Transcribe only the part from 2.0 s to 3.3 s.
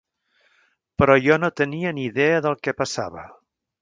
idea del què passava.